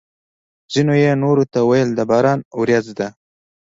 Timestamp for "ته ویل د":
1.53-1.99